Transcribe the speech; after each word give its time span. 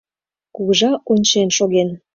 Кугыжа 0.55 0.91
ончен 1.11 1.47
шоген. 1.57 1.89